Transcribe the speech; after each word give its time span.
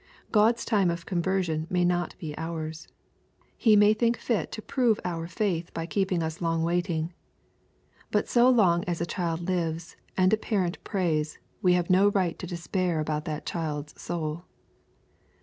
God's 0.31 0.65
time 0.65 0.89
of 0.89 1.05
conversion 1.05 1.67
may 1.69 1.85
not 1.85 2.17
be 2.17 2.35
ours. 2.35 2.87
He 3.55 3.75
may 3.75 3.93
think 3.93 4.17
fit 4.17 4.51
to 4.53 4.61
prove 4.63 4.99
our 5.05 5.27
faith 5.27 5.71
by 5.75 5.85
keeping 5.85 6.23
us 6.23 6.41
long 6.41 6.63
waiting. 6.63 7.13
But 8.09 8.27
so 8.27 8.49
long 8.49 8.83
as 8.85 8.99
a 8.99 9.05
child 9.05 9.41
lives, 9.41 9.95
and 10.17 10.33
a 10.33 10.37
parent 10.37 10.83
prays, 10.83 11.37
we 11.61 11.73
have 11.73 11.91
no 11.91 12.07
right 12.09 12.39
to 12.39 12.47
despair 12.47 12.99
about 12.99 13.25
that 13.25 13.45
child's 13.45 14.01
soul. 14.01 14.45